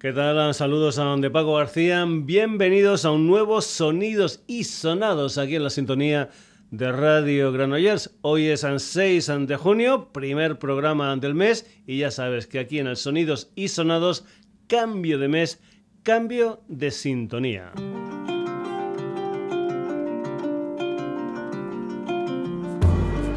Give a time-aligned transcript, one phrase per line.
[0.00, 0.54] ¿Qué tal?
[0.54, 2.06] Saludos a donde Paco García.
[2.08, 6.30] Bienvenidos a un nuevo Sonidos y Sonados aquí en la sintonía
[6.70, 8.16] de Radio Granollers.
[8.22, 12.78] Hoy es el 6 de junio, primer programa del mes y ya sabes que aquí
[12.78, 14.24] en el Sonidos y Sonados,
[14.68, 15.60] cambio de mes,
[16.02, 17.70] cambio de sintonía.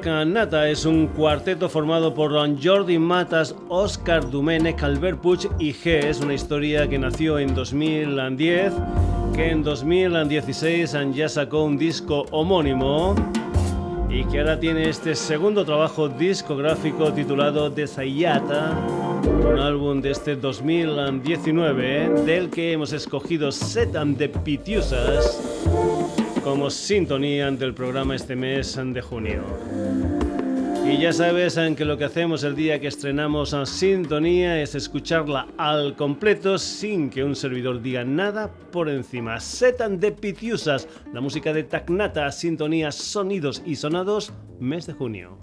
[0.02, 6.06] Nata es un cuarteto formado por Jordi Matas, Oscar Dumenech, Albert Puig y G.
[6.06, 8.74] Es una historia que nació en 2010,
[9.36, 13.14] que en 2016 ya sacó un disco homónimo
[14.10, 18.76] y que ahora tiene este segundo trabajo discográfico titulado Desayata,
[19.48, 27.74] un álbum de este 2019 del que hemos escogido Setan de Pitiusas como sintonía del
[27.74, 29.44] programa este mes de junio.
[30.86, 35.48] Y ya sabes que lo que hacemos el día que estrenamos a Sintonía es escucharla
[35.58, 39.40] al completo sin que un servidor diga nada por encima.
[39.40, 45.38] Setan de Pitiusas, la música de Tacnata, Sintonía, Sonidos y Sonados, mes de junio.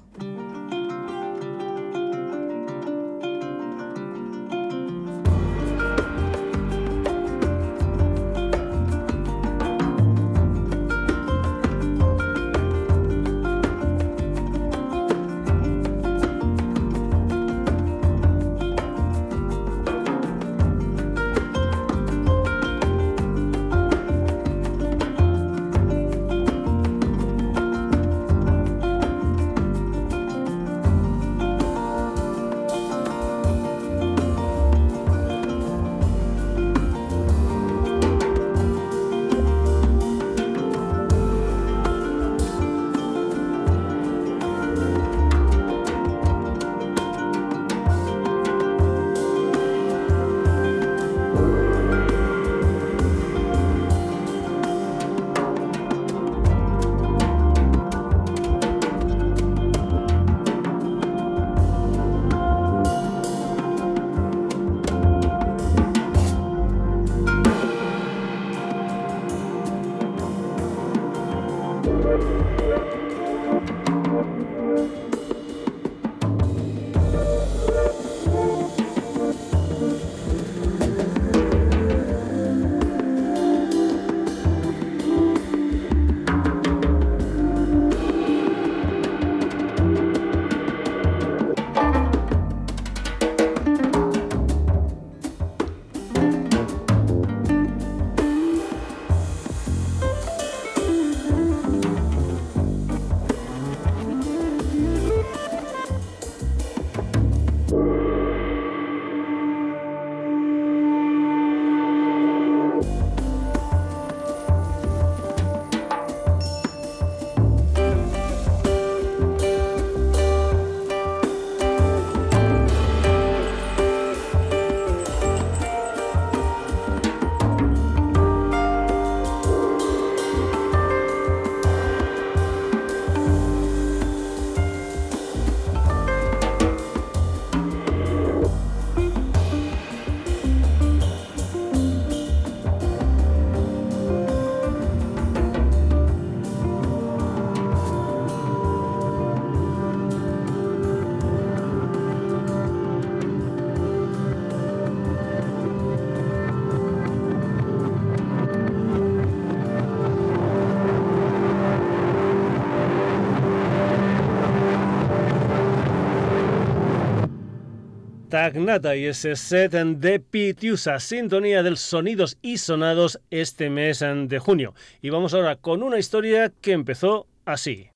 [168.40, 174.74] Tagnata y ese set de Pitiusa, sintonía del sonidos y sonados este mes de junio.
[175.02, 177.89] Y vamos ahora con una historia que empezó así.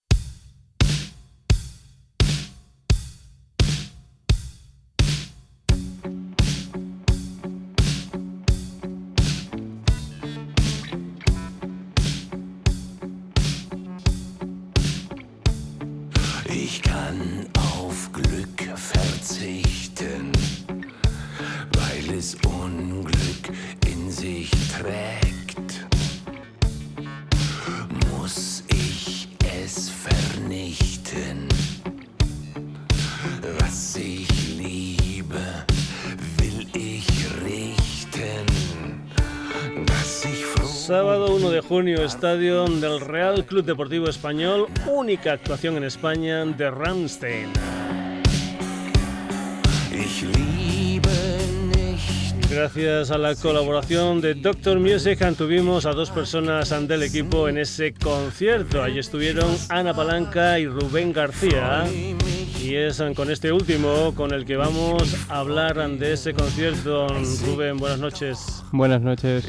[42.05, 47.49] Estadio del Real Club Deportivo Español, única actuación en España de Ramstein.
[52.51, 57.95] Gracias a la colaboración de Doctor Music tuvimos a dos personas del equipo en ese
[57.95, 58.83] concierto.
[58.83, 61.85] Allí estuvieron Ana Palanca y Rubén García.
[62.63, 67.09] Y es con este último con el que vamos a hablar de ese concierto.
[67.47, 68.63] Rubén, buenas noches.
[68.71, 69.47] Buenas noches.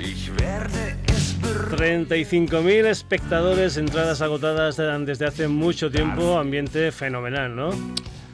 [1.45, 7.69] 35.000 espectadores, entradas agotadas desde hace mucho tiempo, ambiente fenomenal, ¿no?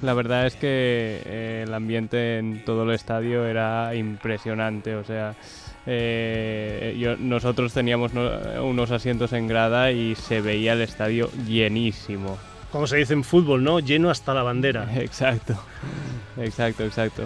[0.01, 5.35] La verdad es que eh, el ambiente en todo el estadio era impresionante, o sea,
[5.85, 12.37] eh, nosotros teníamos unos asientos en grada y se veía el estadio llenísimo.
[12.71, 13.79] Como se dice en fútbol, ¿no?
[13.79, 14.87] Lleno hasta la bandera.
[14.95, 15.55] Exacto,
[16.37, 17.23] exacto, exacto.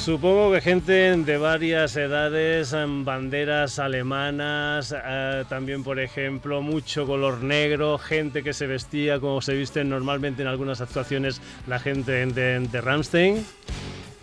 [0.00, 2.74] Supongo que gente de varias edades,
[3.04, 9.52] banderas alemanas, eh, también por ejemplo mucho color negro, gente que se vestía como se
[9.52, 13.44] visten normalmente en algunas actuaciones la gente de, de Ramstein.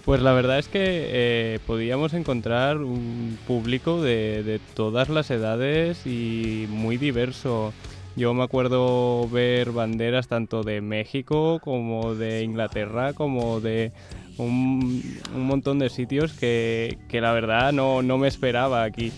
[0.04, 6.08] Pues la verdad es que eh, podíamos encontrar un público de, de todas las edades
[6.08, 7.72] y muy diverso.
[8.16, 13.92] Yo me acuerdo ver banderas tanto de México como de Inglaterra como de
[14.38, 15.04] un,
[15.36, 19.12] montón de sitios que, la verdad no, me esperaba aquí.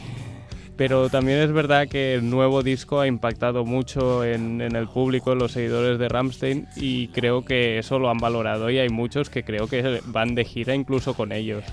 [0.76, 5.40] Pero también es verdad que el nuevo disco ha impactado mucho en, el público, en
[5.40, 9.44] los seguidores de Ramstein, y creo que eso lo han valorado y hay muchos que
[9.44, 11.66] creo que van de gira incluso con ellos.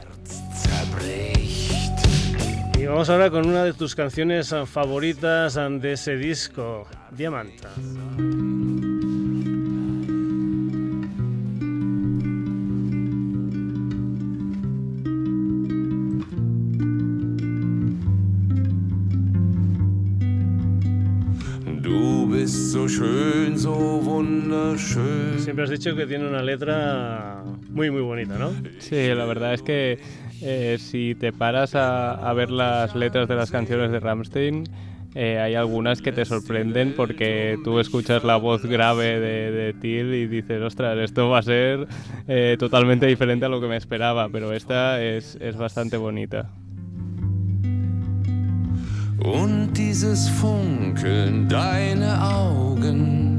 [2.79, 7.71] Y vamos ahora con una de tus canciones favoritas de ese disco, Diamanta.
[25.39, 28.53] Siempre has dicho que tiene una letra muy muy bonita, ¿no?
[28.79, 29.99] Sí, la verdad es que
[30.43, 34.65] eh, si te paras a, ver las letras de las canciones de Rammstein,
[35.15, 40.15] eh, hay algunas que te sorprenden porque tú escuchas la voz grave de, de Till
[40.15, 41.89] y dices, ostras, esto va a ser
[42.29, 46.51] eh, totalmente diferente a lo que me esperaba, pero esta es, es bastante bonita.
[49.25, 53.37] Und dieses Funkeln, deine Augen.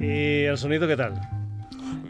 [0.00, 1.14] ¿Y el sonido qué tal?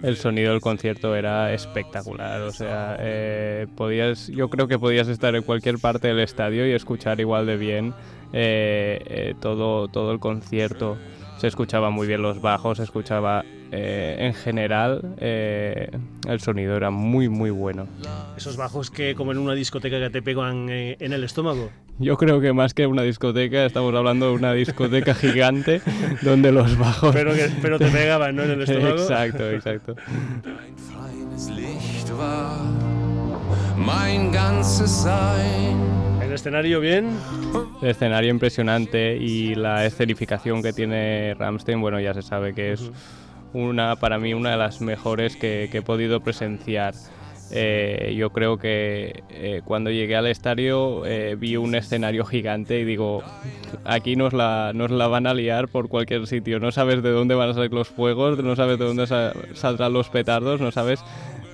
[0.02, 5.34] El sonido del concierto era espectacular, o sea, eh, podías, yo creo que podías estar
[5.34, 7.94] en cualquier parte del estadio y escuchar igual de bien
[8.32, 10.99] eh, eh, todo, todo el concierto.
[11.38, 15.88] Se escuchaba muy bien los bajos, se escuchaba eh, en general eh,
[16.26, 17.87] el sonido era muy muy bueno.
[18.37, 21.71] Esos bajos que como en una discoteca que te pegan eh, en el estómago.
[22.00, 25.80] Yo creo que más que una discoteca estamos hablando de una discoteca gigante
[26.23, 27.14] donde los bajos...
[27.14, 28.42] Pero, que, pero te pegaban, ¿no?
[28.42, 28.97] En el estómago.
[28.97, 29.95] Exacto, exacto.
[30.45, 30.52] ¿El
[36.38, 37.18] escenario bien?
[37.83, 42.92] El escenario impresionante y la escenificación que tiene Ramstein, bueno, ya se sabe que es
[43.52, 46.95] una para mí una de las mejores que, he podido presenciar.
[47.50, 52.85] Eh, yo creo que eh, cuando llegué al estadio eh, vi un escenario gigante y
[52.85, 53.25] digo,
[53.85, 56.61] aquí nos la, nos la van a liar por cualquier sitio.
[56.61, 59.09] No sabes de dónde van a salir los fuegos, no sabes de dónde
[59.54, 61.02] saldrán los petardos, no sabes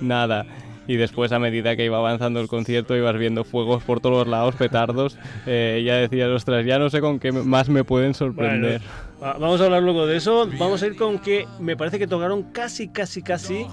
[0.03, 0.45] nada
[0.87, 4.55] y después a medida que iba avanzando el concierto ibas viendo fuegos por todos lados,
[4.57, 8.81] petardos, eh, ya decías, ostras, ya no sé con qué más me pueden sorprender.
[9.21, 12.53] vamos a hablar luego de eso, vamos a ir con que me parece que tocaron
[12.53, 13.67] casi, casi, casi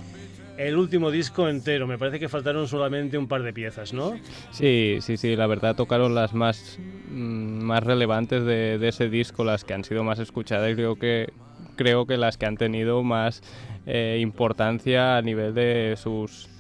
[0.58, 1.88] el último disco entero.
[1.88, 4.14] Me parece que faltaron solamente un par de piezas, ¿no?
[4.52, 9.64] Sí, sí, sí, la verdad tocaron las más, mm, más relevantes de, ese disco, las
[9.64, 11.32] que han sido más escuchadas y creo que,
[11.76, 13.42] creo que las que han tenido más
[13.86, 16.51] eh, importancia a nivel de sus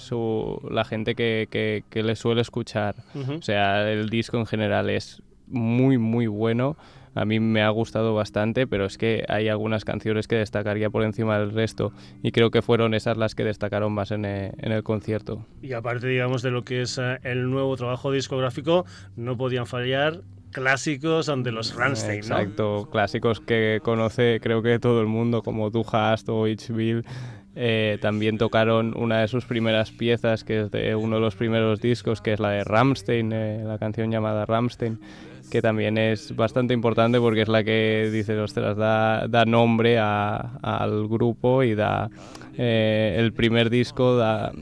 [0.00, 1.48] su, la gente que,
[1.88, 2.96] que, le suele escuchar.
[3.14, 6.76] O sea, el disco en general es muy, muy bueno.
[7.14, 11.02] A mí me ha gustado bastante, pero es que hay algunas canciones que destacaría por
[11.02, 11.92] encima del resto
[12.22, 15.44] y creo que fueron esas las que destacaron más en, eh, en el concierto.
[15.60, 20.22] Y aparte, digamos, de lo que es eh, el nuevo trabajo discográfico, no podían fallar
[20.50, 25.84] clásicos ante los Rammstein, Exacto, clásicos que conoce creo que todo el mundo como Du
[25.90, 26.72] Hast o H.
[27.56, 31.80] Eh, también tocaron una de sus primeras piezas, que es de uno de los primeros
[31.80, 35.00] discos, que es la de Ramstein, eh, la canción llamada Ramstein,
[35.50, 41.08] que también es bastante importante porque es la que dice, ostras, da, da nombre al
[41.08, 42.08] grupo y da
[42.56, 44.52] eh, el primer disco da,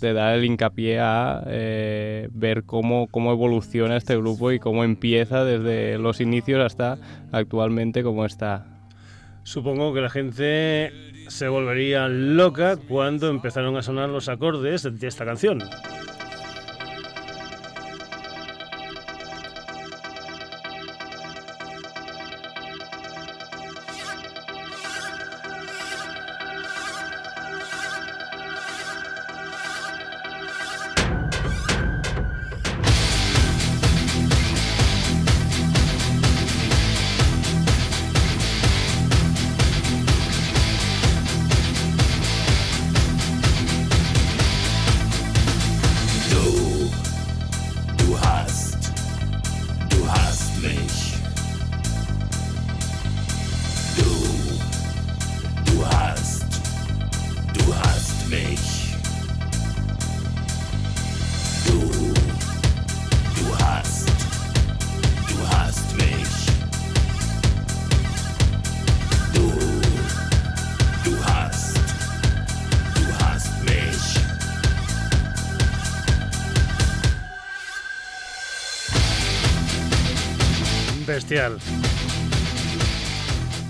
[0.00, 5.96] te da el hincapié a ver cómo, cómo evoluciona este grupo y cómo empieza desde
[5.98, 6.98] los inicios hasta
[7.30, 8.81] actualmente como está.
[9.44, 10.92] Supongo que la gente
[11.28, 15.62] se volvería loca cuando empezaron a sonar los acordes de esta canción.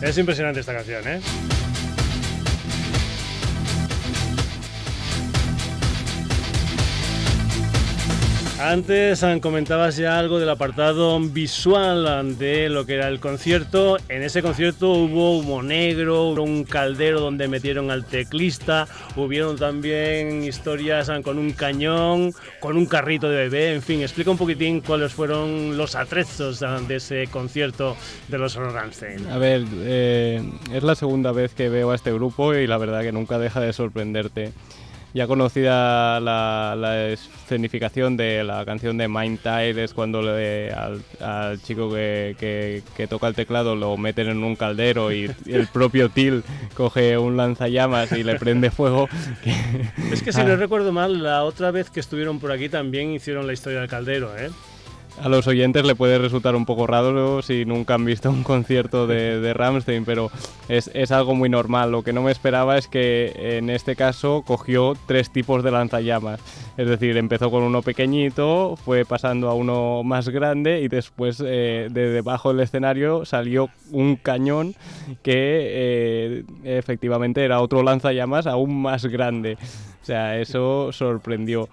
[0.00, 1.20] Es impresionante esta canción, ¿eh?
[8.62, 13.96] Antes ah, comentabas ya algo del apartado visual de lo que era el concierto.
[14.08, 20.44] En ese concierto hubo humo negro, hubo un caldero donde metieron al teclista, hubieron también
[20.44, 24.80] historias ah, con un cañón, con un carrito de bebé, en fin, explica un poquitín
[24.80, 27.96] cuáles fueron los atrezos ah, de ese concierto
[28.28, 29.28] de los Rammstein.
[29.28, 30.40] A ver, eh,
[30.72, 33.60] es la segunda vez que veo a este grupo y la verdad que nunca deja
[33.60, 34.52] de sorprenderte
[35.14, 42.82] ya conocida la, escenificación de la canción de Mind Tide es cuando al, chico que,
[43.08, 46.42] toca el teclado lo meten en un caldero y el propio Till
[46.74, 49.08] coge un lanzallamas y le prende fuego.
[50.12, 53.46] es que si no recuerdo mal, la otra vez que estuvieron por aquí también hicieron
[53.46, 54.50] la historia del caldero, ¿eh?
[55.20, 59.06] A los oyentes le puede resultar un poco raro si nunca han visto un concierto
[59.06, 60.30] de, de Ramstein, pero
[60.68, 61.92] es, es, algo muy normal.
[61.92, 66.40] Lo que no me esperaba es que en este caso cogió tres tipos de lanzallamas.
[66.76, 71.88] Es decir, empezó con uno pequeñito, fue pasando a uno más grande y después eh,
[71.90, 74.74] de debajo del escenario salió un cañón
[75.22, 79.58] que eh, efectivamente era otro lanzallamas aún más grande.
[80.02, 81.68] O sea, eso sorprendió.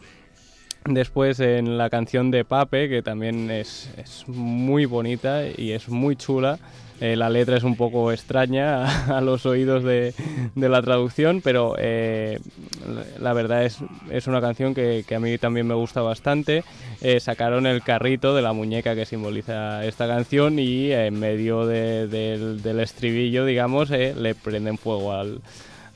[0.89, 3.91] Después en la canción de Pape, que también es,
[4.25, 6.57] muy bonita y es muy chula.
[6.99, 10.15] Eh, la letra es un poco extraña a, los oídos de,
[10.55, 12.39] la traducción, pero eh,
[13.19, 13.77] la verdad es,
[14.09, 16.63] es una canción que, a mí también me gusta bastante.
[17.01, 22.09] Eh, sacaron el carrito de la muñeca que simboliza esta canción y en medio del,
[22.63, 25.39] del, estribillo, digamos, le prenden fuego al,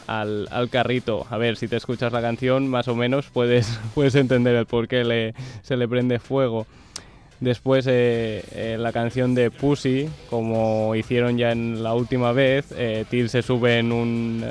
[0.07, 1.25] al, carrito.
[1.29, 4.87] A ver, si te escuchas la canción, más o menos puedes, puedes entender el por
[4.87, 6.65] qué le, se le prende fuego.
[7.39, 13.03] Después eh, eh, la canción de Pussy, como hicieron ya en la última vez, eh,
[13.09, 14.45] Till se sube en un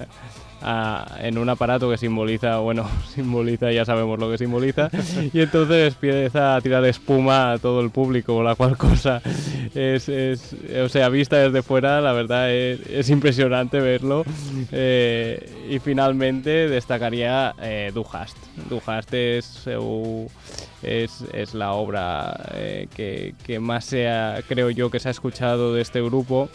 [1.20, 4.90] en un aparato que simboliza, bueno, simboliza, ya sabemos lo que simboliza,
[5.32, 9.20] y entonces empieza a tirar espuma a todo el público, la cual cosa
[9.74, 14.24] es, es o sea, vista desde fuera, la verdad es, impresionante verlo.
[14.70, 18.36] Eh, y finalmente destacaría eh, Du Hast.
[18.68, 19.66] Du Hast es,
[20.82, 25.74] es, es la obra eh, que, que más sea, creo yo, que se ha escuchado
[25.74, 26.48] de este grupo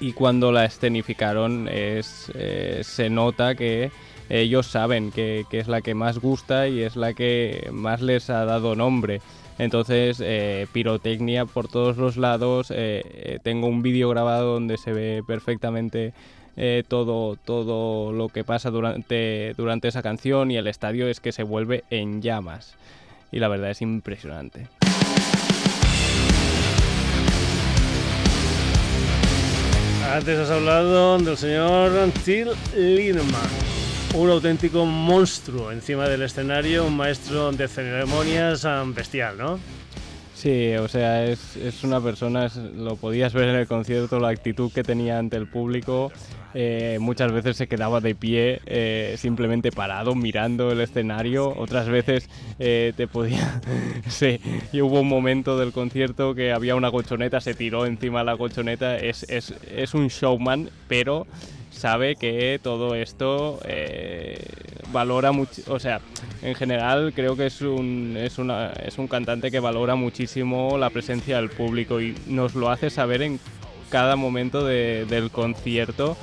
[0.00, 3.92] y cuando la escenificaron es, eh, se nota que
[4.28, 8.44] ellos saben que, es la que más gusta y es la que más les ha
[8.44, 9.20] dado nombre.
[9.58, 12.72] Entonces, eh, pirotecnia por todos los lados.
[12.74, 16.12] Eh, tengo un vídeo grabado donde se ve perfectamente
[16.88, 21.42] todo, todo lo que pasa durante, durante esa canción y el estadio es que se
[21.42, 22.76] vuelve en llamas.
[23.30, 24.68] Y la verdad es impresionante.
[30.12, 31.90] Antes has hablado del señor
[32.22, 33.48] Till Lindemann,
[34.14, 39.58] un auténtico monstruo encima del escenario, un maestro de ceremonias bestial, ¿no?
[40.34, 44.72] Sí, o sea, es, es una persona, lo podías ver en el concierto, la actitud
[44.72, 46.10] que tenía ante el público.
[46.54, 51.48] Eh, muchas veces se quedaba de pie, eh, simplemente parado, mirando el escenario.
[51.56, 52.28] Otras veces
[52.58, 53.60] eh, te podía.
[54.08, 54.40] sí,
[54.72, 58.36] y hubo un momento del concierto que había una colchoneta, se tiró encima de la
[58.36, 58.98] colchoneta.
[58.98, 61.26] Es, es, es un showman, pero
[61.82, 63.58] sabe que todo esto
[64.92, 66.00] valora mucho, o sea,
[66.42, 70.90] en general creo que es un, es, una, es un cantante que valora muchísimo la
[70.90, 73.40] presencia del público y nos lo hace saber en
[73.90, 76.16] cada momento del concierto,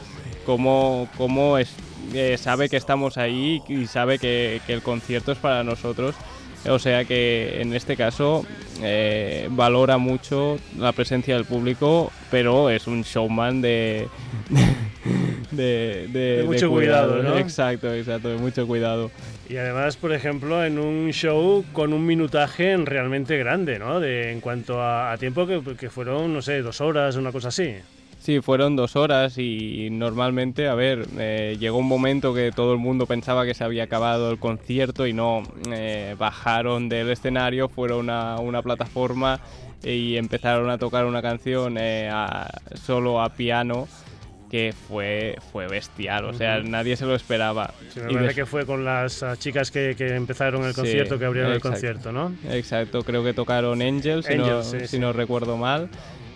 [0.45, 1.73] cómo, cómo es,
[2.13, 6.15] eh, sabe que estamos ahí y sabe que, el concierto es para nosotros.
[6.67, 8.45] O sea que en este caso
[8.81, 14.09] eh, valora mucho la presencia del público, pero es un showman de,
[15.59, 17.37] de, mucho cuidado, ¿no?
[17.37, 19.11] Exacto, exacto, de mucho cuidado.
[19.49, 23.99] Y además, por ejemplo, en un show con un minutaje realmente grande, ¿no?
[23.99, 27.75] De, en cuanto a, tiempo que, que, fueron, no sé, dos horas, una cosa así.
[28.19, 32.77] Sí, fueron dos horas y normalmente, a ver, eh, llegó un momento que todo el
[32.77, 38.09] mundo pensaba que se había acabado el concierto y no, eh, bajaron del escenario, fueron
[38.09, 39.39] a una plataforma
[39.81, 42.11] y empezaron a tocar una canción eh,
[42.75, 43.87] solo a piano
[44.49, 47.73] que fue, fue bestial, o sea, nadie se lo esperaba.
[47.93, 51.25] Sí, me parece que fue con las ah, chicas que, que, empezaron el concierto, que
[51.25, 52.33] abrieron el concierto, ¿no?
[52.49, 55.89] Exacto, creo que tocaron Angels, si, no, si no recuerdo mal,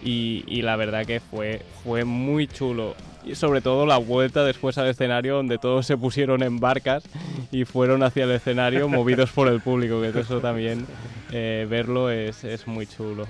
[0.04, 2.96] y, y, la verdad que fue, fue muy chulo.
[3.26, 7.04] Y sobre todo la vuelta después al escenario donde todos se pusieron en barcas
[7.52, 10.86] y fueron hacia el escenario movidos por el público, que eso también
[11.32, 13.26] eh, verlo es, es muy chulo.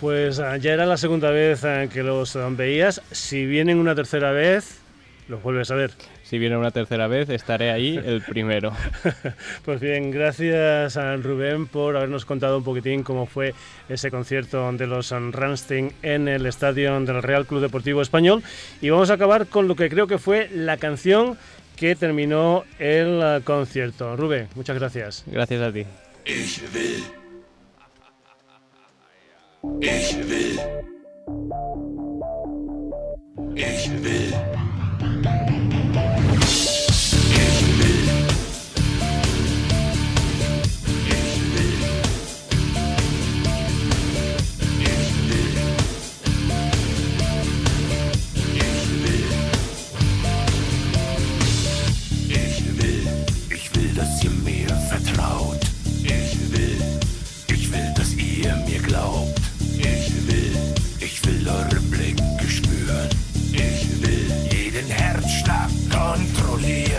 [0.00, 3.02] Pues ah, ya era la segunda vez ah, que los ah, veías.
[3.10, 4.80] Si vienen una tercera vez,
[5.28, 5.92] los vuelves a ver.
[6.22, 8.72] Si vienen una tercera vez, estaré ahí el primero.
[9.64, 13.54] pues bien, gracias a Rubén por habernos contado un poquitín cómo fue
[13.88, 18.42] ese concierto de los Ramstein en el estadio del Real Club Deportivo Español.
[18.80, 21.36] Y vamos a acabar con lo que creo que fue la canción
[21.76, 24.16] que terminó el concierto.
[24.16, 25.24] Rubén, muchas gracias.
[25.26, 25.84] Gracias a ti.
[29.80, 30.58] Ich will.
[33.54, 34.81] Ich will.
[66.62, 66.91] Holy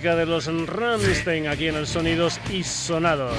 [0.00, 3.34] de los Rammstein aquí en el Sonidos y Sonados.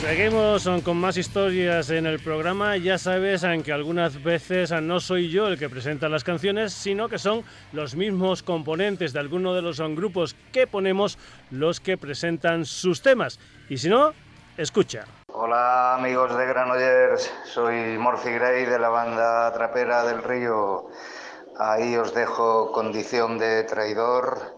[0.00, 2.76] Seguimos con más historias en el programa.
[2.76, 7.18] Ya sabes que algunas veces no soy yo el que presenta las canciones, sino que
[7.18, 11.16] son los mismos componentes de alguno de los grupos que ponemos
[11.52, 13.38] los que presentan sus temas.
[13.68, 14.12] Y si no,
[14.56, 15.04] escucha.
[15.28, 20.88] Hola amigos de Granollers, soy Morphy Gray de la banda Trapera del Río.
[21.58, 24.56] Ahí os dejo Condición de Traidor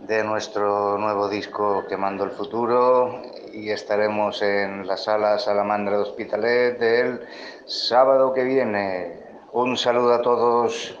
[0.00, 6.82] de nuestro nuevo disco Quemando el Futuro y estaremos en la sala Salamandra de Hospitalet
[6.82, 7.26] el
[7.64, 9.22] sábado que viene.
[9.52, 11.00] Un saludo a todos.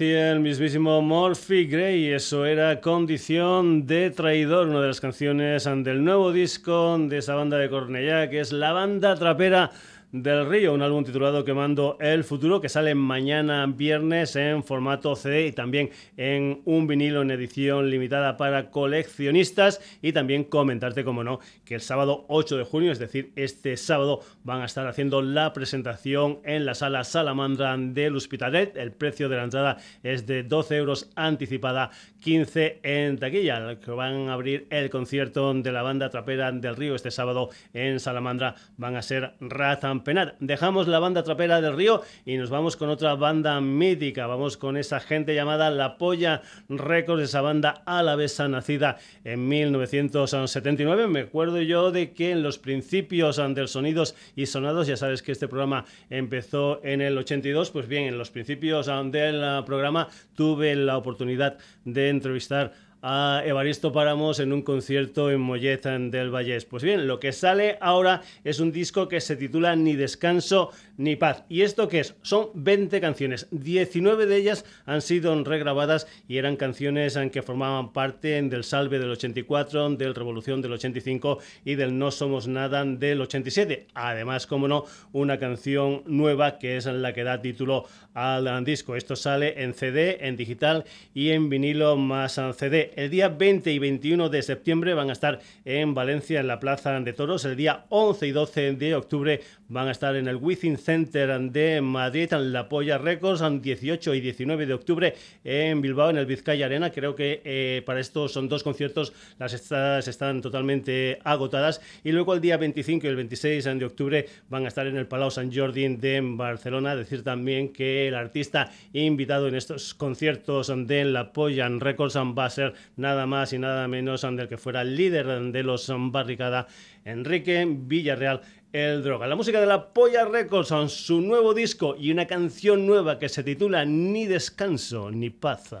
[0.00, 2.12] El mismísimo Morphy Gray.
[2.12, 7.58] Eso era Condición de Traidor, una de las canciones del nuevo disco de esa banda
[7.58, 9.70] de Cornellá, que es la banda trapera
[10.12, 15.46] del Río, un álbum titulado Quemando el Futuro que sale mañana viernes en formato CD
[15.46, 21.40] y también en un vinilo en edición limitada para coleccionistas y también comentarte, como no,
[21.64, 25.54] que el sábado 8 de junio, es decir, este sábado van a estar haciendo la
[25.54, 28.76] presentación en la sala Salamandra del Hospitalet.
[28.76, 34.28] El precio de la entrada es de 12 euros anticipada, 15 en taquilla, que van
[34.28, 38.96] a abrir el concierto de la banda trapera del Río este sábado en Salamandra van
[38.96, 40.01] a ser Ratan
[40.40, 44.26] Dejamos la banda trapera del río y nos vamos con otra banda mítica.
[44.26, 51.06] Vamos con esa gente llamada La Polla Records, esa banda alavesa nacida en 1979.
[51.06, 55.32] Me acuerdo yo de que en los principios del Sonidos y Sonados, ya sabes que
[55.32, 60.96] este programa empezó en el 82, pues bien, en los principios del programa tuve la
[60.96, 66.64] oportunidad de entrevistar a Evaristo Páramos en un concierto en Mollet del Vallés.
[66.64, 71.16] Pues bien, lo que sale ahora es un disco que se titula Ni descanso ni
[71.16, 71.44] paz.
[71.48, 72.14] ¿Y esto qué es?
[72.22, 73.48] Son 20 canciones.
[73.50, 79.10] 19 de ellas han sido regrabadas y eran canciones que formaban parte del Salve del
[79.10, 83.86] 84, del Revolución del 85 y del No Somos Nada del 87.
[83.94, 88.96] Además, como no, una canción nueva que es la que da título al disco.
[88.96, 92.92] Esto sale en CD, en digital y en vinilo más CD.
[92.96, 96.98] El día 20 y 21 de septiembre van a estar en Valencia, en la Plaza
[97.00, 97.44] de Toros.
[97.44, 101.80] El día 11 y 12 de octubre van a estar en el Within Center de
[101.80, 105.14] Madrid, en La Polla Records, 18 y 19 de octubre
[105.44, 106.90] en Bilbao, en el Vizcaya Arena.
[106.90, 111.80] Creo que eh, para estos son dos conciertos, las estadas están totalmente agotadas.
[112.04, 115.06] Y luego el día 25 y el 26 de octubre van a estar en el
[115.06, 116.96] Palau Sant Jordi de Barcelona.
[116.96, 122.50] Decir también que el artista invitado en estos conciertos de La Polla Records va a
[122.50, 126.66] ser nada más y nada menos del que fuera el líder de los Barricada,
[127.04, 128.40] Enrique Villarreal
[128.72, 129.26] el droga.
[129.26, 133.28] La música de la Polla Records son su nuevo disco y una canción nueva que
[133.28, 135.74] se titula Ni descanso ni paz.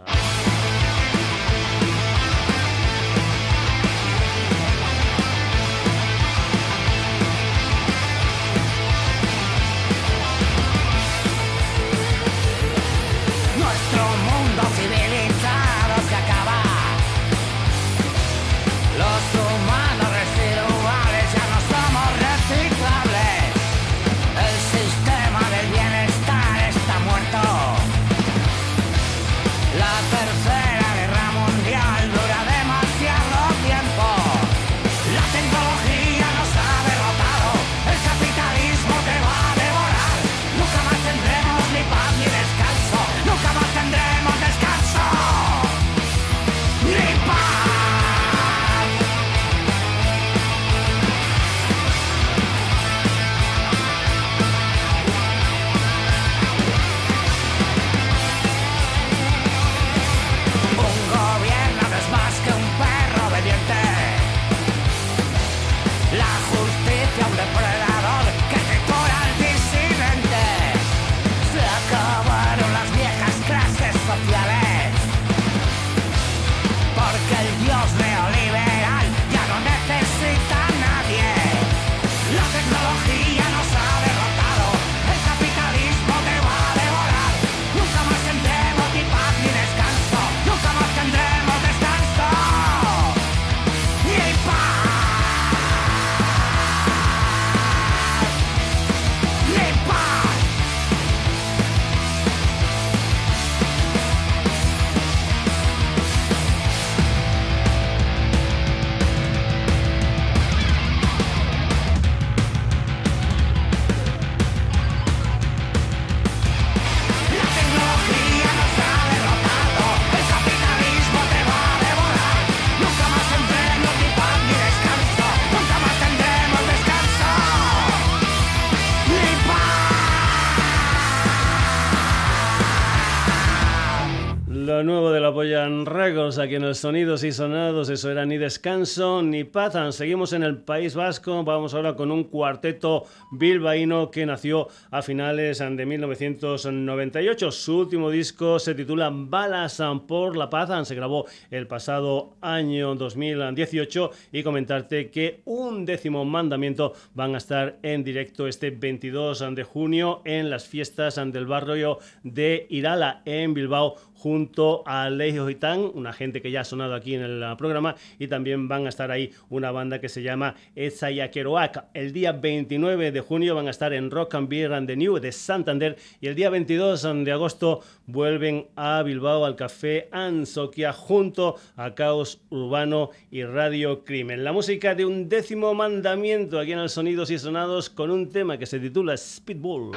[134.84, 139.22] Nuevo de la Pollan Records, aquí en los sonidos y sonados, eso era ni descanso
[139.22, 139.92] ni patan.
[139.92, 145.58] Seguimos en el País Vasco, vamos ahora con un cuarteto bilbaíno que nació a finales
[145.58, 147.50] de 1998.
[147.52, 154.10] Su último disco se titula Balas por la Paz, se grabó el pasado año 2018
[154.32, 160.22] y comentarte que un décimo mandamiento van a estar en directo este 22 de junio
[160.24, 166.40] en las fiestas del barrio de Irala en Bilbao junto a Leijo Gitán, una gente
[166.40, 169.72] que ya ha sonado aquí en el programa, y también van a estar ahí una
[169.72, 171.86] banda que se llama Etzayakeroak.
[171.92, 175.18] El día 29 de junio van a estar en Rock and Beer and the New
[175.18, 181.56] de Santander y el día 22 de agosto vuelven a Bilbao al Café Ansoquia junto
[181.74, 184.44] a Caos Urbano y Radio Crimen.
[184.44, 188.56] La música de un décimo mandamiento aquí en el Sonidos y Sonados con un tema
[188.56, 189.90] que se titula Speedball.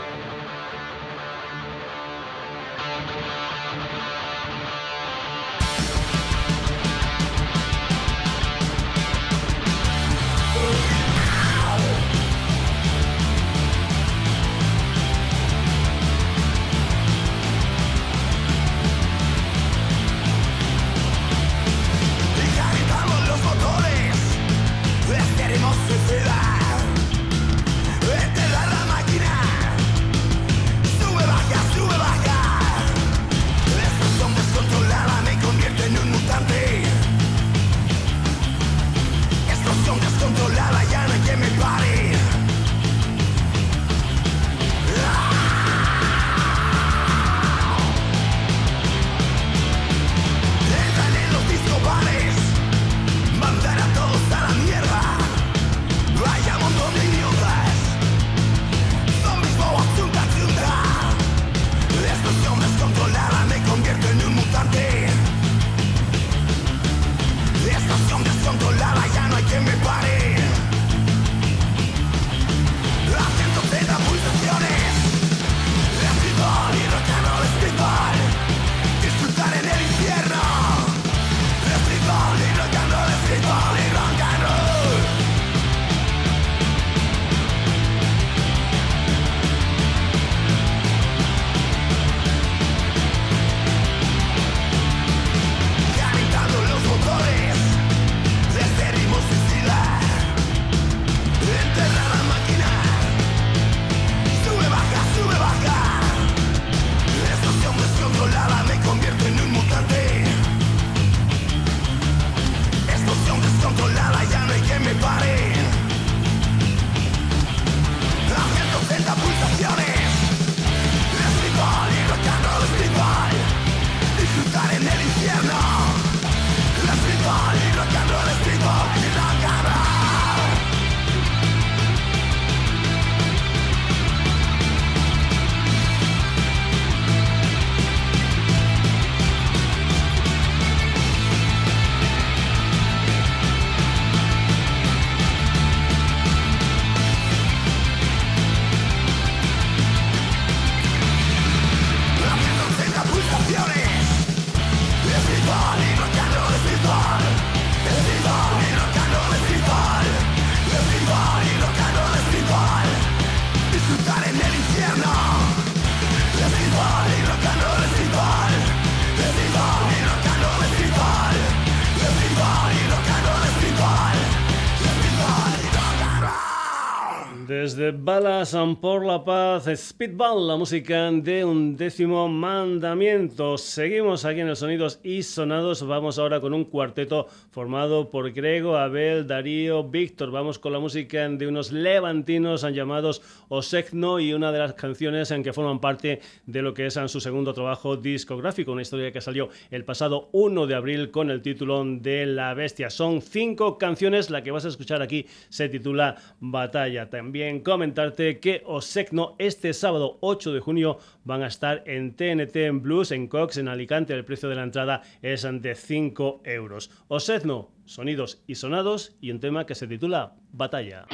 [177.85, 183.57] the Balas por la Paz, Speedball, la música de un décimo mandamiento.
[183.57, 185.87] Seguimos aquí en los sonidos y sonados.
[185.87, 190.29] Vamos ahora con un cuarteto formado por Grego, Abel, Darío, Víctor.
[190.29, 195.41] Vamos con la música de unos levantinos llamados Osegno y una de las canciones en
[195.41, 199.49] que forman parte de lo que es su segundo trabajo discográfico, una historia que salió
[199.71, 202.91] el pasado 1 de abril con el título de La Bestia.
[202.91, 207.09] Son cinco canciones, la que vas a escuchar aquí se titula Batalla.
[207.09, 207.61] También
[207.95, 213.12] comentarte que Osecno este sábado 8 de junio van a estar en TNT, en Blues,
[213.12, 214.13] en Cox, en Alicante.
[214.13, 216.91] El precio de la entrada es de 5 euros.
[217.08, 221.05] Osecno, sonidos y sonados y un tema que se titula Batalla.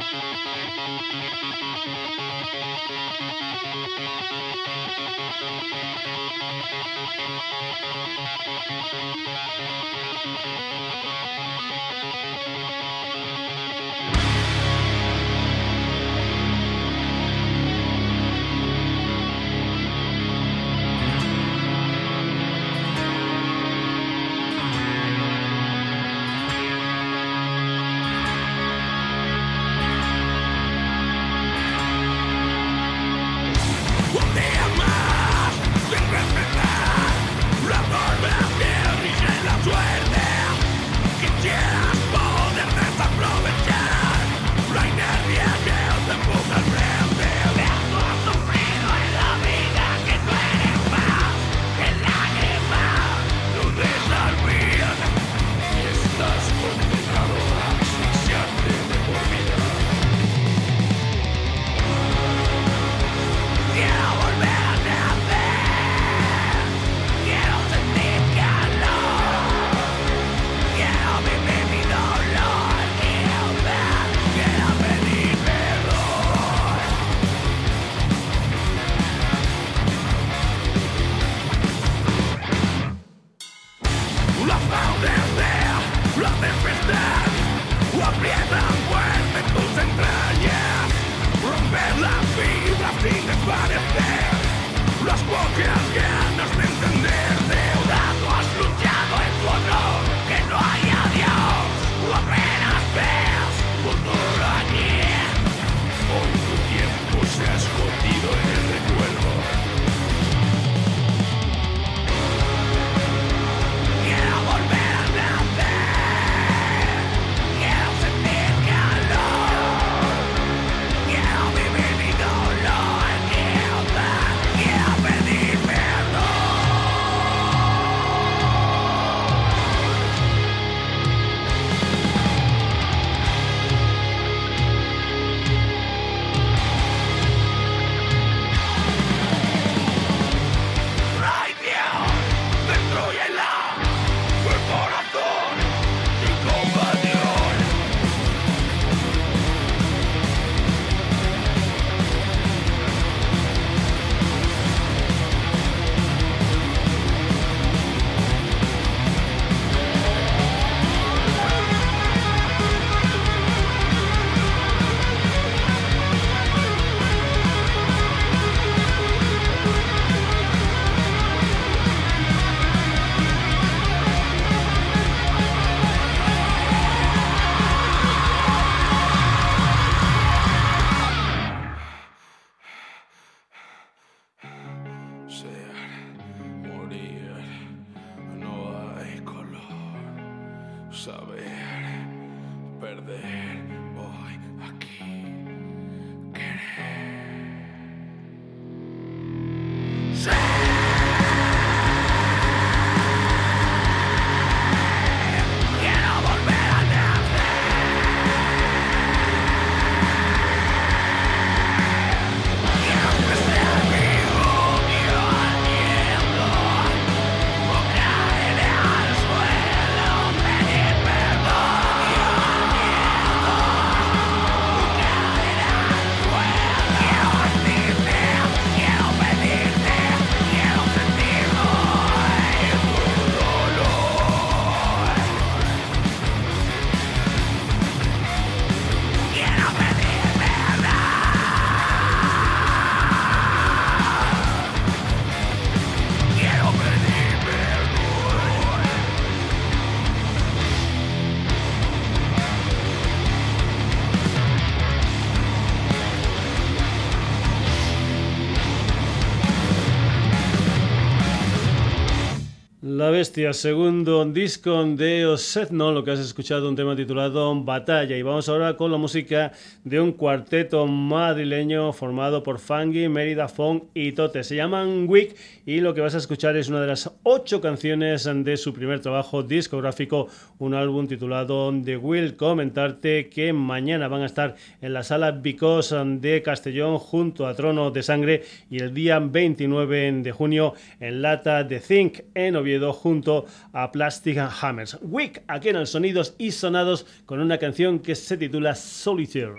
[263.10, 268.16] Bestia, segundo disco de Osetno, lo que has escuchado, un tema titulado Batalla.
[268.16, 269.52] Y vamos ahora con la música
[269.84, 274.43] de un cuarteto madrileño formado por Fangi, Mérida, Fong y Tote.
[274.43, 275.36] Se llaman Wick
[275.66, 278.99] y lo que vas a escuchar es una de las ocho canciones de su primer
[278.99, 280.28] trabajo discográfico,
[280.60, 282.36] un álbum titulado The Will.
[282.36, 287.89] Comentarte que mañana van a estar en la sala Because de Castellón junto a Trono
[287.89, 293.46] de Sangre y el día 29 de junio en Lata de Think en Oviedo junto
[293.74, 294.98] a Plastic Hammers.
[295.02, 299.56] Wick aquí en el Sonidos y Sonados con una canción que se titula Solitaire.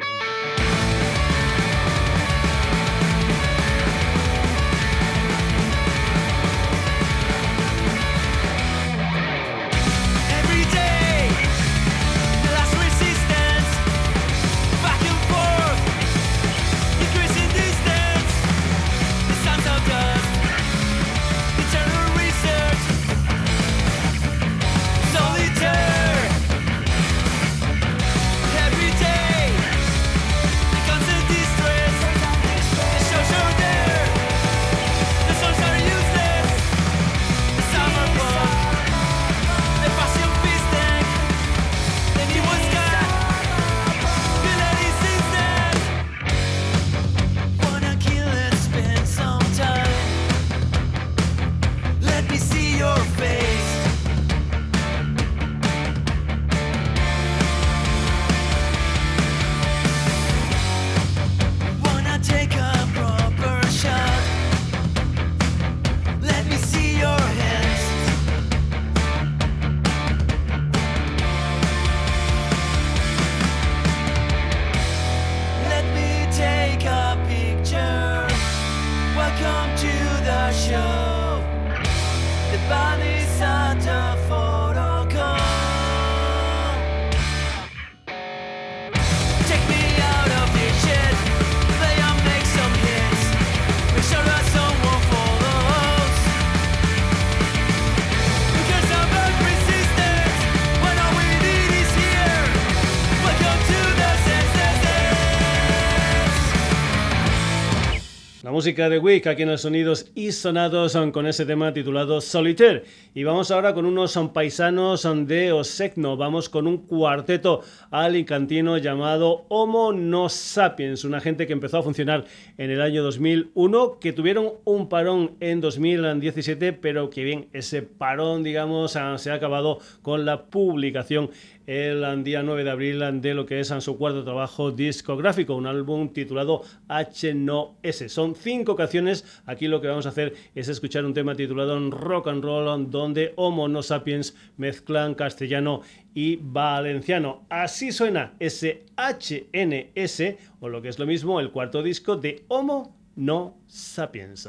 [108.63, 112.85] Música de Wick aquí en los sonidos y sonados con ese tema titulado Solitaire.
[113.13, 116.17] Y vamos ahora con unos paisanos de Osecno.
[116.17, 122.25] Vamos con un cuarteto alicantino llamado Homo No Sapiens, una gente que empezó a funcionar
[122.57, 128.45] en el año 2001, que tuvieron un parón en 2017, pero que bien, ese parón,
[128.45, 131.31] digamos, se ha acabado con la publicación
[131.67, 136.13] el día 9 de abril de lo que es su cuarto trabajo discográfico, un álbum
[136.13, 138.09] titulado H No S.
[138.09, 139.43] Son cinco canciones.
[139.47, 143.33] Aquí lo que vamos a hacer es escuchar un tema titulado Rock and Roll, donde
[143.37, 145.83] Homo No Sapiens mezclan castellano
[146.15, 147.47] y valenciano.
[147.49, 152.97] Así suena ese HNS, o lo que es lo mismo, el cuarto disco de Homo
[153.17, 154.49] No Sapiens.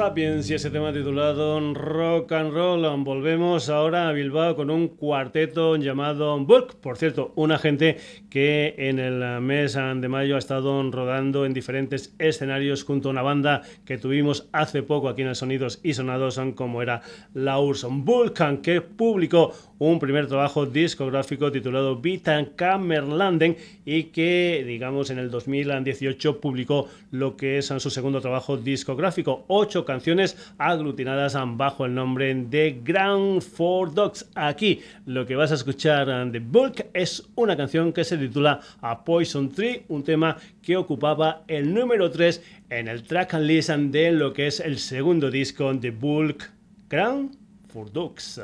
[0.00, 3.04] Sapiens y ese tema titulado Rock and Roll.
[3.04, 6.76] Volvemos ahora a Bilbao con un cuarteto llamado Bulk.
[6.76, 7.98] Por cierto, una gente
[8.30, 13.20] que en el mes de mayo ha estado rodando en diferentes escenarios junto a una
[13.20, 17.02] banda que tuvimos hace poco aquí en el Sonidos y Sonados, como era
[17.34, 23.56] la Urson Vulcan, que publicó un primer trabajo discográfico titulado Vitan Kammerlanden
[23.86, 29.86] y que, digamos, en el 2018 publicó lo que es su segundo trabajo discográfico, ocho
[29.86, 34.28] canciones aglutinadas bajo el nombre de Grand Four Dogs.
[34.34, 39.02] Aquí lo que vas a escuchar de Bulk es una canción que se titula A
[39.02, 44.12] Poison Tree, un tema que ocupaba el número 3 en el track and listen de
[44.12, 46.50] lo que es el segundo disco de Bulk,
[46.90, 47.34] Grand
[47.72, 48.40] Four Dogs.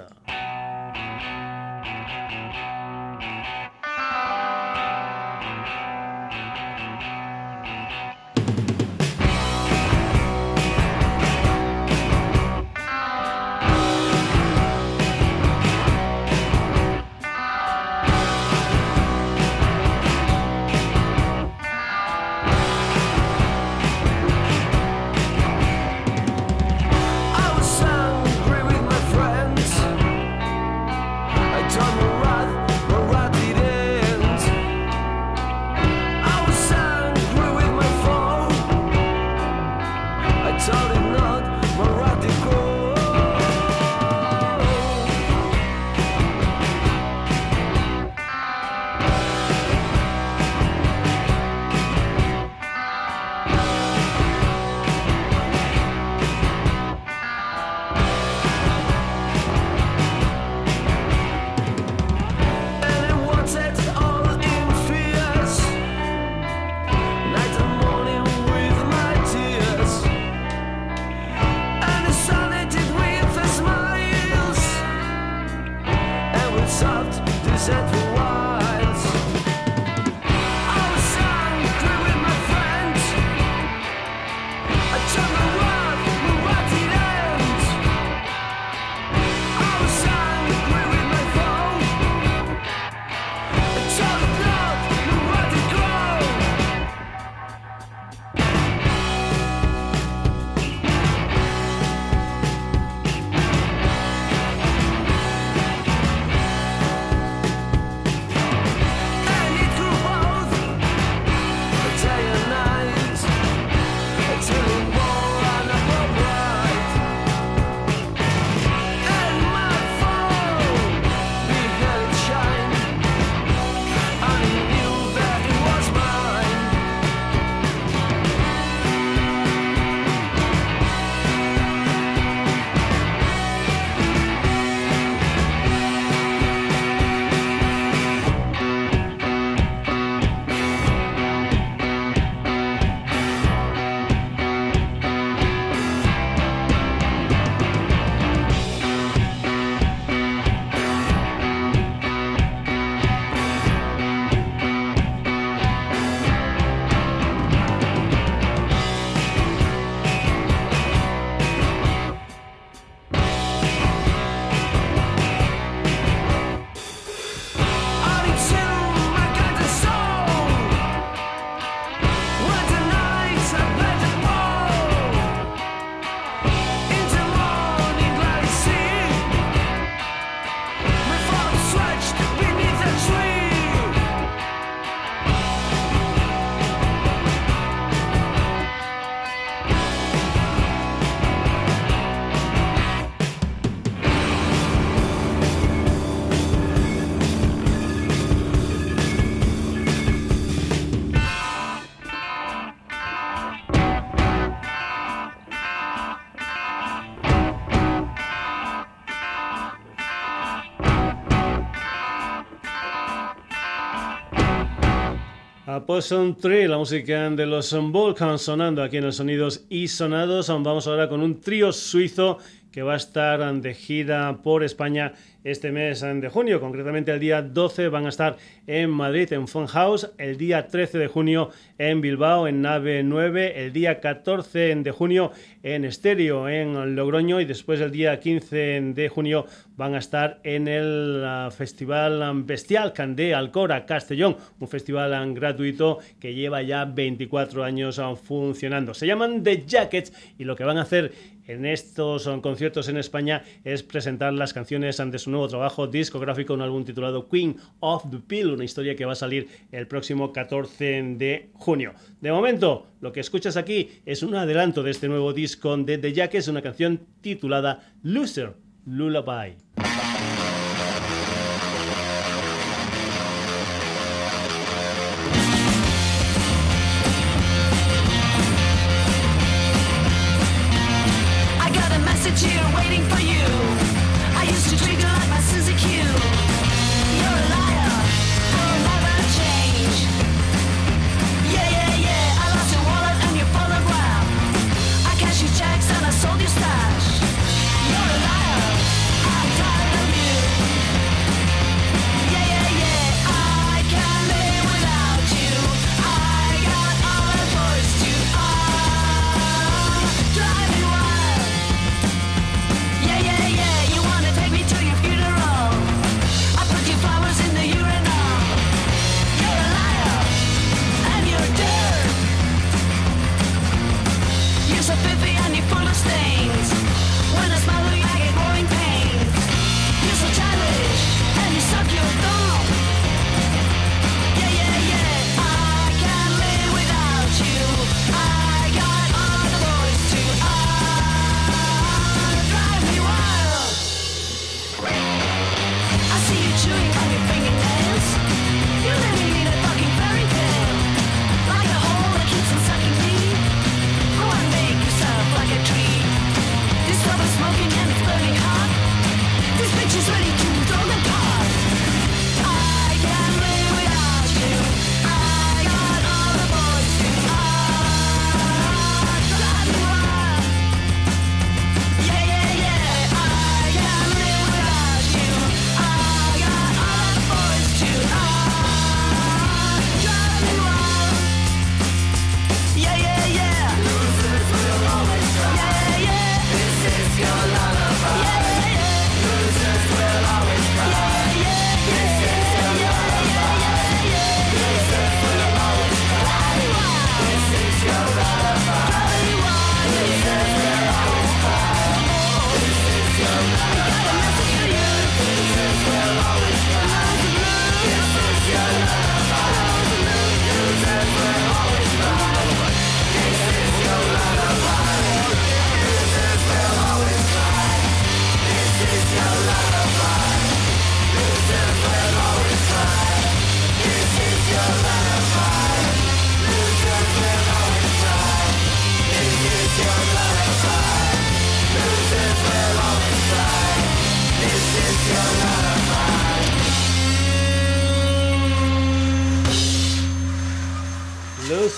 [215.84, 220.48] Poison Tree, la música de los Volcans sonando aquí en los sonidos y sonados.
[220.48, 222.38] Vamos ahora con un trío suizo
[222.72, 225.12] que va a estar de gira por España
[225.44, 226.60] este mes de junio.
[226.60, 228.36] Concretamente el día 12 van a estar
[228.66, 233.72] en Madrid, en Funhouse, el día 13 de junio en Bilbao, en Nave 9, el
[233.72, 235.30] día 14 de junio
[235.62, 239.46] en Estéreo, en Logroño, y después el día 15 de junio
[239.76, 246.34] van a estar en el ah, Festival Bestial Candé Alcora Castellón, un festival gratuito que
[246.34, 248.94] lleva ya 24 años funcionando.
[248.94, 251.12] Se llaman The Jackets y lo que van a hacer
[251.46, 256.62] en estos conciertos en España es presentar las canciones ante su nuevo trabajo discográfico, un
[256.62, 261.14] álbum titulado Queen of the Pill, una historia que va a salir el próximo 14
[261.16, 261.94] de junio.
[262.20, 266.12] De momento, lo que escuchas aquí es un adelanto de este nuevo disco de The
[266.12, 268.54] Jackets, una canción titulada Loser
[268.86, 269.65] Lullaby.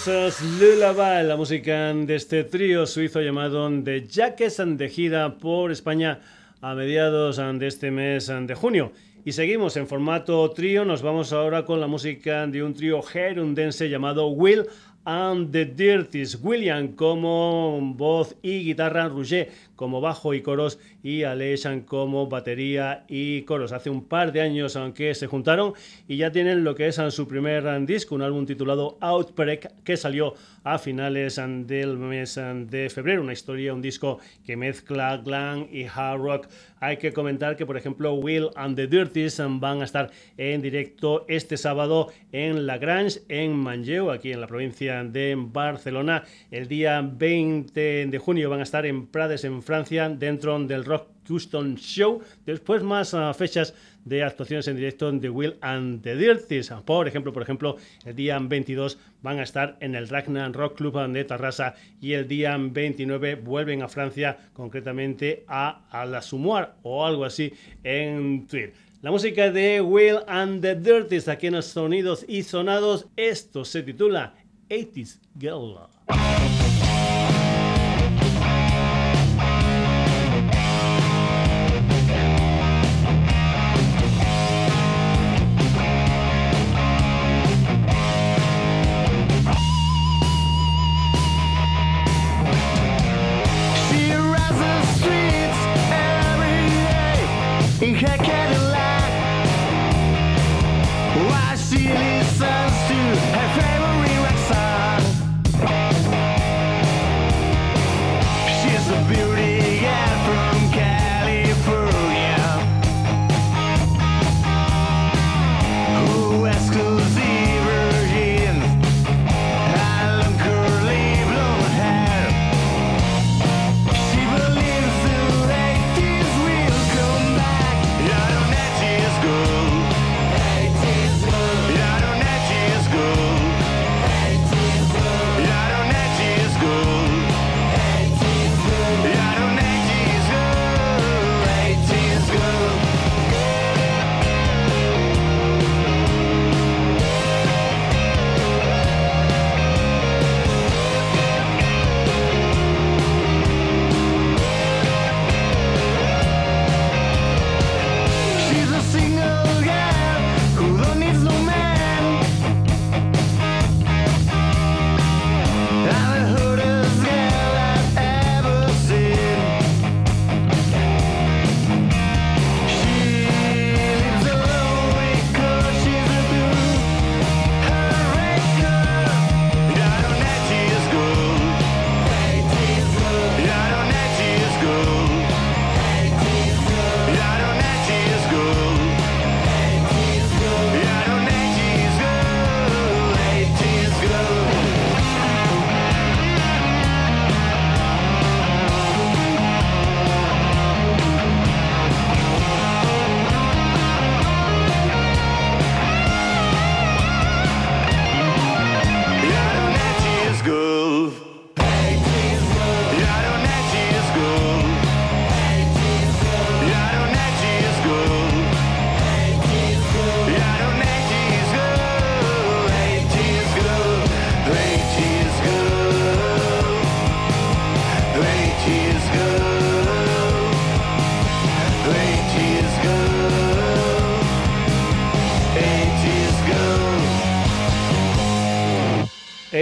[0.08, 6.20] Losers Lullaby, la música de este trío suizo llamado The Jackets de gira por España
[6.62, 8.92] a mediados de este mes de junio.
[9.26, 13.90] Y seguimos en formato trío, nos vamos ahora con la música de un trío gerundense
[13.90, 14.64] llamado Will
[15.04, 16.38] and the Dirties.
[16.42, 23.42] William como voz y guitarra, Roger como bajo y coros y Aleshan como batería y
[23.42, 23.72] coros.
[23.72, 25.72] Hace un par de años aunque se juntaron
[26.08, 30.34] y ya tienen lo que es su primer disco, un álbum titulado Outbreak que salió
[30.64, 33.22] a finales del mes de febrero.
[33.22, 36.48] Una historia, un disco que mezcla glam y hard rock.
[36.80, 41.24] Hay que comentar que, por ejemplo, Will and the Dirties van a estar en directo
[41.28, 46.24] este sábado en La Grange, en Manlleu, aquí en la provincia de Barcelona.
[46.50, 51.08] El día 20 de junio van a estar en Prades, en Francia, dentro del Rock
[51.28, 52.22] Houston Show.
[52.46, 56.70] Después más ah, fechas de actuaciones en directo de Will and the Dirties.
[56.86, 61.12] Por ejemplo, por ejemplo, el día 22 van a estar en el Ragnar Rock Club
[61.12, 67.04] de Tarrasa y el día 29 vuelven a Francia, concretamente a, a la Sumoir o
[67.04, 67.52] algo así
[67.84, 68.72] en Twitter.
[69.02, 73.06] La música de Will and the Dirties aquí en los sonidos y sonados.
[73.18, 74.32] Esto se titula
[74.70, 75.97] 80s Girl.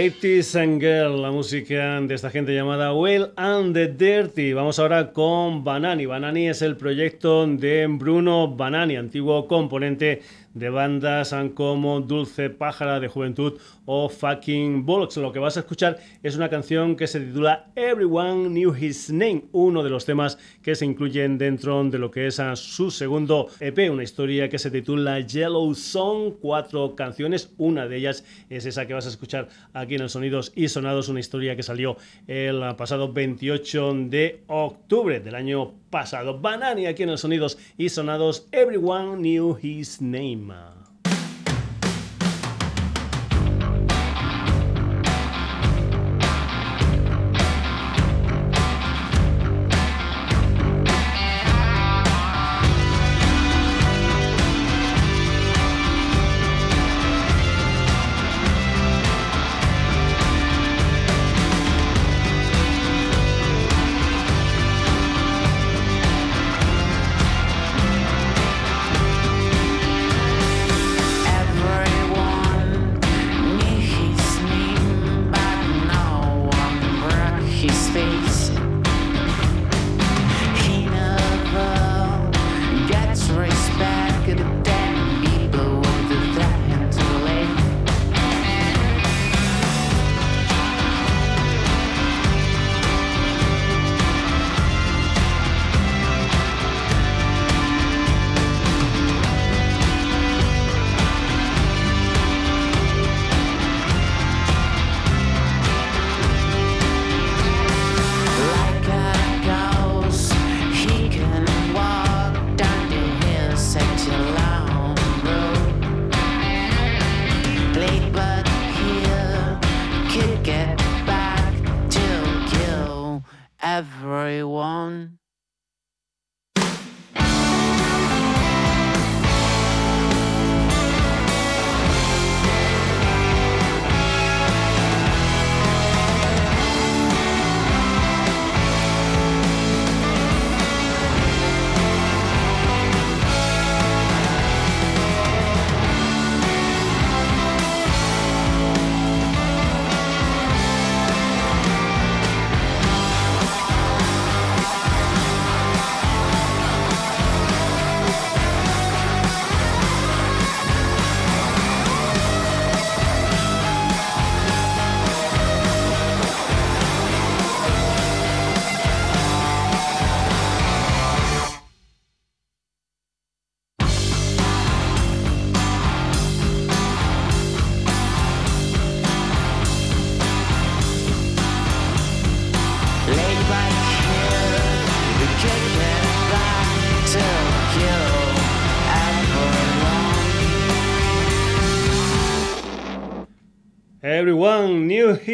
[0.09, 4.51] they 80s and Girl, la música de esta gente llamada Will and the Dirty.
[4.51, 6.05] Vamos ahora con Banani.
[6.05, 10.21] Banani es el proyecto de Bruno Banani, antiguo componente
[10.57, 15.17] de bandas como Dulce Pájara de Juventud o Fucking Bullocks.
[15.17, 19.45] Lo que vas a escuchar es una canción que se titula Everyone Knew His Name,
[19.51, 23.49] uno de los temas que se incluyen dentro de lo que es a su segundo
[23.59, 28.87] EP, una historia que se titula Yellow Song, cuatro canciones, una de ellas es esa
[28.87, 31.95] que vas a escuchar aquí en el Sonidos y Sonados, una historia que salió
[32.25, 36.39] el pasado 28 de octubre del año pasado.
[36.39, 40.76] Banani aquí en el Sonidos y Sonados, Everyone Knew His Name.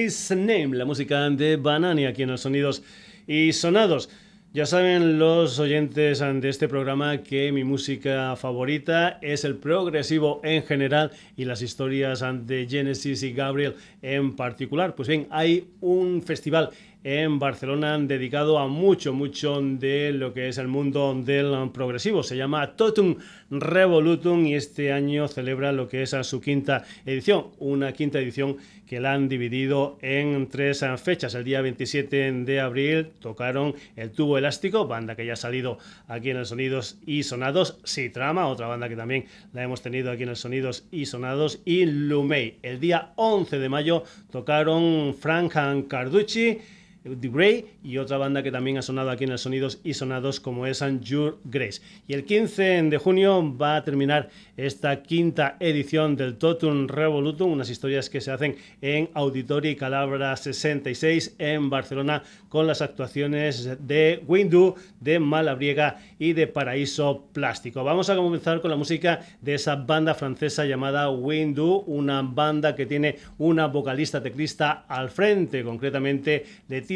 [0.03, 2.83] Name, la música de Banani aquí en los sonidos
[3.25, 4.09] y sonados.
[4.51, 10.63] Ya saben los oyentes de este programa que mi música favorita es el progresivo en
[10.63, 14.93] general y las historias de Genesis y Gabriel en particular.
[14.93, 16.71] Pues bien, hay un festival
[17.03, 22.23] en Barcelona dedicado a mucho, mucho de lo que es el mundo del progresivo.
[22.23, 23.17] Se llama Totum
[23.49, 27.47] Revolutum y este año celebra lo que es su quinta edición.
[27.59, 31.35] Una quinta edición que la han dividido en tres fechas.
[31.35, 35.77] El día 27 de abril tocaron El Tubo Elástico, banda que ya ha salido
[36.07, 37.79] aquí en el Sonidos y Sonados.
[37.83, 41.61] Sitrama, otra banda que también la hemos tenido aquí en el Sonidos y Sonados.
[41.65, 42.59] Y Lumei.
[42.61, 45.53] El día 11 de mayo tocaron Frank
[45.87, 46.59] Carducci.
[47.03, 50.39] The Grey y otra banda que también ha sonado aquí en el Sonidos y Sonados
[50.39, 51.81] como es Your Grace.
[52.07, 57.69] Y el 15 de junio va a terminar esta quinta edición del Totum Revolutum, unas
[57.69, 64.75] historias que se hacen en Auditori Calabra 66 en Barcelona con las actuaciones de Windu,
[65.01, 67.83] de Malabriega y de Paraíso Plástico.
[67.83, 72.85] Vamos a comenzar con la música de esa banda francesa llamada Windu, una banda que
[72.85, 76.92] tiene una vocalista teclista al frente, concretamente Leticia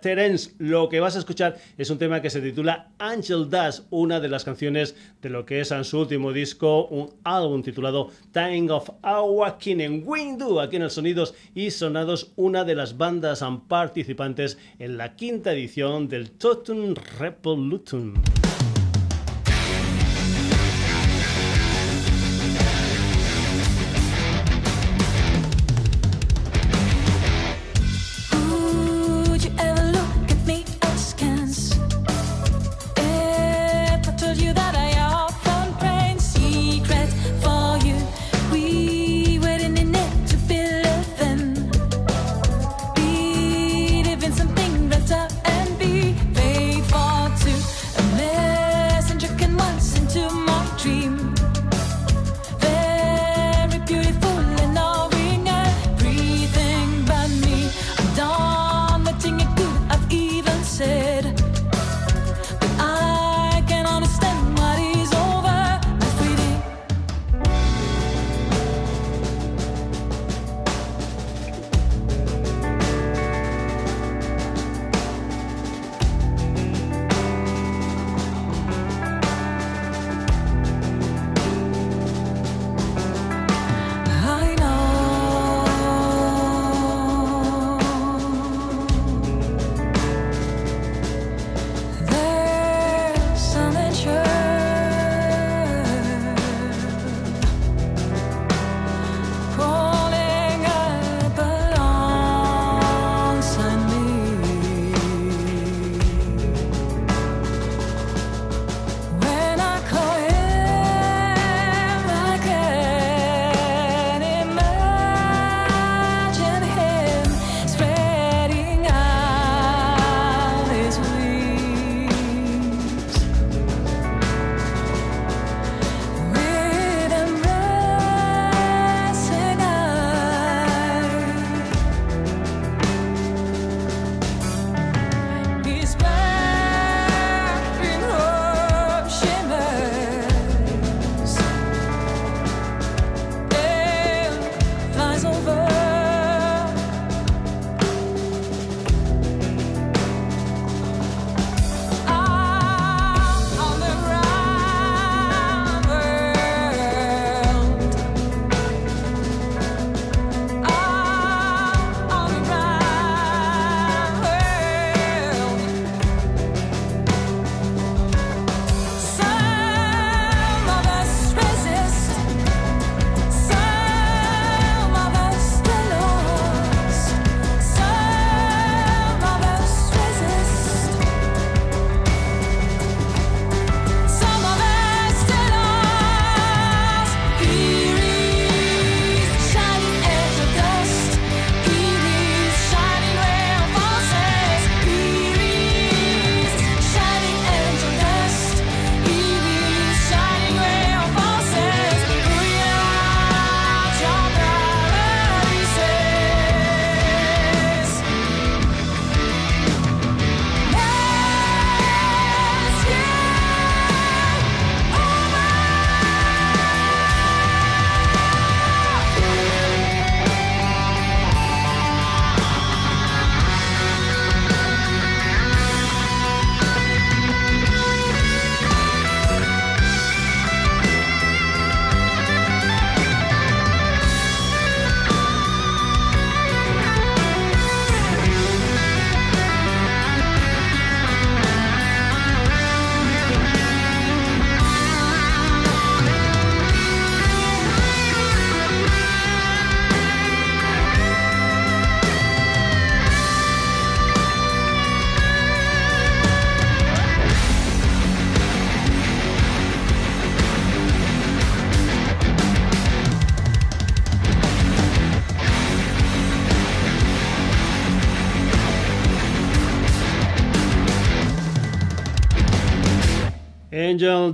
[0.00, 0.52] Terence.
[0.58, 4.28] Lo que vas a escuchar es un tema que se titula Angel Dust, una de
[4.28, 8.90] las canciones de lo que es en su último disco, un álbum titulado Time of
[9.02, 14.96] Awakening en Windu, aquí en el Sonidos y Sonados, una de las bandas participantes en
[14.96, 18.14] la quinta edición del Totum Revolutum.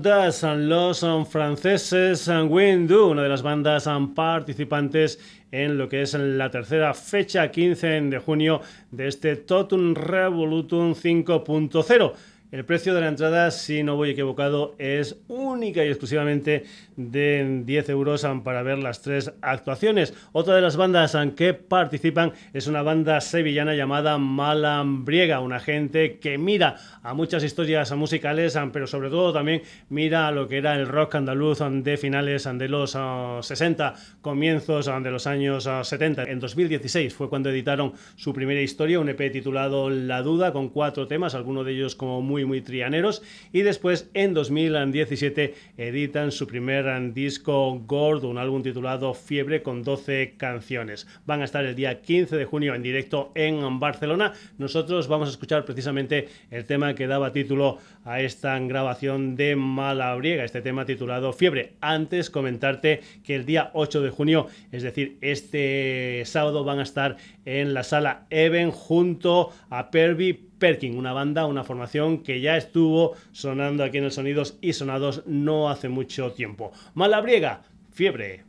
[0.07, 5.19] Dust, los um, franceses um, Windu, una de las bandas um, participantes
[5.51, 8.61] en lo que es la tercera fecha, 15 de junio,
[8.93, 12.13] de este Totum Revolutum 5.0.
[12.53, 16.65] El precio de la entrada, si no voy equivocado, es única y exclusivamente
[16.97, 20.15] de 10 euros para ver las tres actuaciones.
[20.33, 26.39] Otra de las bandas que participan es una banda sevillana llamada Malambriega, una gente que
[26.39, 30.89] mira a muchas historias musicales, pero sobre todo también mira a lo que era el
[30.89, 32.97] rock andaluz de finales de los
[33.41, 36.25] 60, comienzos de los años 70.
[36.25, 41.07] En 2016 fue cuando editaron su primera historia, un EP titulado La Duda, con cuatro
[41.07, 43.23] temas, algunos de ellos como muy, muy trianeros.
[43.53, 50.35] Y después, en 2017, editan su primer disco gordo, un álbum titulado Fiebre, con 12
[50.37, 51.07] canciones.
[51.27, 54.33] Van a estar el día 15 de junio en directo en Barcelona.
[54.59, 60.45] Nosotros vamos a escuchar precisamente el tema que daba título a esta grabación de Malabriega,
[60.45, 61.73] este tema titulado Fiebre.
[61.81, 67.17] Antes comentarte que el día 8 de junio, es decir, este sábado van a estar
[67.45, 73.15] en la sala Even junto a Perby Perkin, una banda, una formación que ya estuvo
[73.33, 76.73] sonando aquí en el Sonidos y Sonados no hace mucho tiempo.
[76.95, 78.45] Malabriega, Fiebre.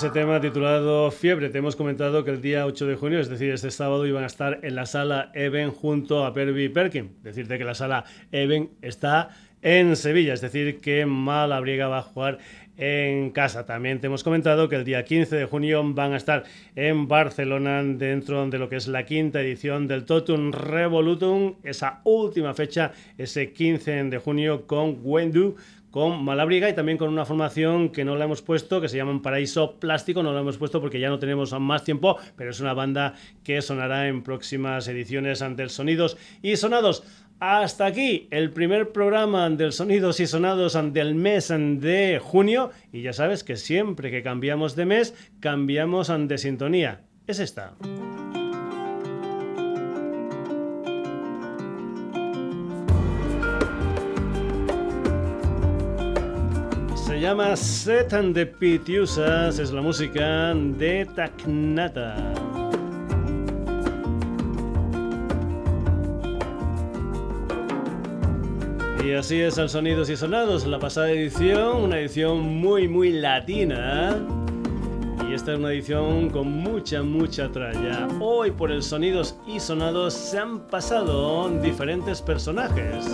[0.00, 1.50] Ese tema titulado Fiebre.
[1.50, 4.28] Te hemos comentado que el día 8 de junio, es decir, este sábado, iban a
[4.28, 7.18] estar en la sala Even junto a Perby Perkin.
[7.22, 9.28] Decirte que la sala Even está
[9.60, 12.38] en Sevilla, es decir, que Malabriega va a jugar
[12.80, 13.66] en casa.
[13.66, 16.44] También te hemos comentado que el día 15 de junio van a estar
[16.74, 22.54] en Barcelona dentro de lo que es la quinta edición del Totum Revolutum, esa última
[22.54, 25.56] fecha, ese 15 de junio con Wendu
[25.90, 29.20] con Malabriga y también con una formación que no la hemos puesto, que se llama
[29.20, 32.74] Paraíso Plástico, no la hemos puesto porque ya no tenemos más tiempo, pero es una
[32.74, 37.02] banda que sonará en próximas ediciones ante el Sonidos y Sonados.
[37.40, 43.14] Hasta aquí el primer programa del Sonidos y Sonados del mes de junio y ya
[43.14, 47.00] sabes que siempre que cambiamos de mes cambiamos de sintonía.
[47.26, 47.72] Es esta.
[56.94, 62.34] Se llama Set and the Pitiusas, es la música de Tacnata.
[69.10, 74.16] Y así es al Sonidos y Sonados, la pasada edición, una edición muy muy latina.
[75.28, 78.06] Y esta es una edición con mucha, mucha tralla.
[78.20, 83.04] Hoy por el Sonidos y Sonados se han pasado diferentes personajes.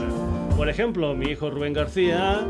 [0.55, 2.47] Por ejemplo, mi hijo Rubén García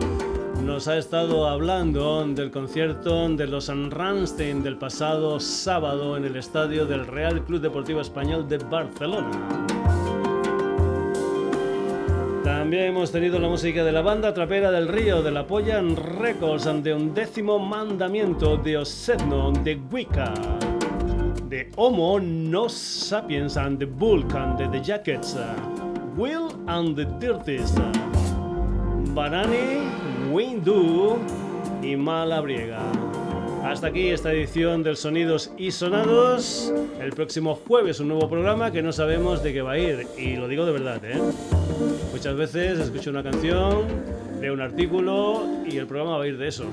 [0.64, 6.84] nos ha estado hablando del concierto de los Ramstein del pasado sábado en el estadio
[6.84, 9.75] del Real Club Deportivo Español de Barcelona.
[12.66, 16.64] También hemos tenido la música de la banda Trapera del Río, de la Polla Records,
[16.82, 20.34] de Undécimo Mandamiento, de Osedno, de Wicca,
[21.48, 25.36] de Homo No Sapiens and the Vulcan, de The Jackets,
[26.16, 27.72] Will and the Dirties,
[29.14, 31.18] Banani, Windu
[31.84, 32.82] y Malabriega.
[33.62, 36.72] Hasta aquí esta edición del Sonidos y Sonados.
[37.00, 40.06] El próximo jueves un nuevo programa que no sabemos de qué va a ir.
[40.18, 41.20] Y lo digo de verdad, ¿eh?
[42.16, 43.84] Muchas veces escucho una canción,
[44.40, 46.64] leo un artículo y el programa va a ir de eso.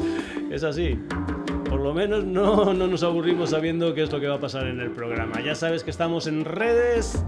[0.50, 0.98] es así.
[1.70, 4.66] Por lo menos no, no nos aburrimos sabiendo qué es lo que va a pasar
[4.66, 5.40] en el programa.
[5.40, 7.24] Ya sabes que estamos en redes.